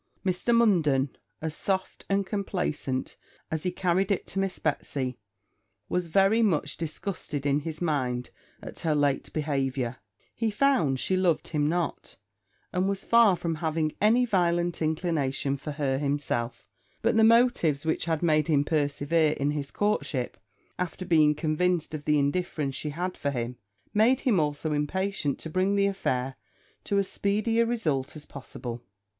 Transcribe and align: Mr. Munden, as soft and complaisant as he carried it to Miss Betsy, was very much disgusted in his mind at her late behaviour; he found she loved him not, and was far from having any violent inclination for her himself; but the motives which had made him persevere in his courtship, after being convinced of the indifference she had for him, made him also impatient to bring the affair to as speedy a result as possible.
Mr. 0.25 0.51
Munden, 0.51 1.15
as 1.43 1.55
soft 1.55 2.07
and 2.09 2.25
complaisant 2.25 3.17
as 3.51 3.61
he 3.61 3.69
carried 3.69 4.09
it 4.11 4.25
to 4.25 4.39
Miss 4.39 4.57
Betsy, 4.57 5.19
was 5.89 6.07
very 6.07 6.41
much 6.41 6.75
disgusted 6.75 7.45
in 7.45 7.59
his 7.59 7.81
mind 7.83 8.31
at 8.63 8.79
her 8.79 8.95
late 8.95 9.31
behaviour; 9.31 9.97
he 10.33 10.49
found 10.49 10.99
she 10.99 11.15
loved 11.15 11.49
him 11.49 11.69
not, 11.69 12.15
and 12.73 12.89
was 12.89 13.03
far 13.05 13.35
from 13.35 13.53
having 13.61 13.93
any 14.01 14.25
violent 14.25 14.81
inclination 14.81 15.55
for 15.55 15.73
her 15.73 15.99
himself; 15.99 16.65
but 17.03 17.15
the 17.15 17.23
motives 17.23 17.85
which 17.85 18.05
had 18.05 18.23
made 18.23 18.47
him 18.47 18.63
persevere 18.63 19.33
in 19.33 19.51
his 19.51 19.69
courtship, 19.69 20.35
after 20.79 21.05
being 21.05 21.35
convinced 21.35 21.93
of 21.93 22.05
the 22.05 22.17
indifference 22.17 22.73
she 22.73 22.89
had 22.89 23.15
for 23.15 23.29
him, 23.29 23.55
made 23.93 24.21
him 24.21 24.39
also 24.39 24.73
impatient 24.73 25.37
to 25.37 25.47
bring 25.47 25.75
the 25.75 25.85
affair 25.85 26.37
to 26.83 26.97
as 26.97 27.07
speedy 27.07 27.59
a 27.59 27.67
result 27.67 28.15
as 28.15 28.25
possible. 28.25 28.81